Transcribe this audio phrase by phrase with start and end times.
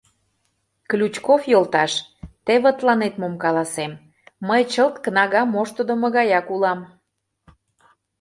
[0.89, 1.91] —Ключков йолташ,
[2.45, 3.91] теве тыланет мом каласем:
[4.47, 6.79] мый чылт кнага моштыдымо гаяк улам.